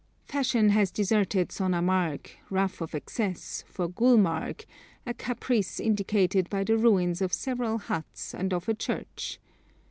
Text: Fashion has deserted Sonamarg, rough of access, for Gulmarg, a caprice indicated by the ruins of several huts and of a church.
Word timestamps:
Fashion 0.25 0.69
has 0.69 0.89
deserted 0.89 1.49
Sonamarg, 1.49 2.27
rough 2.49 2.81
of 2.81 2.95
access, 2.95 3.63
for 3.67 3.87
Gulmarg, 3.87 4.65
a 5.05 5.13
caprice 5.13 5.79
indicated 5.79 6.49
by 6.49 6.63
the 6.63 6.75
ruins 6.75 7.21
of 7.21 7.31
several 7.31 7.77
huts 7.77 8.33
and 8.33 8.51
of 8.51 8.67
a 8.67 8.73
church. 8.73 9.39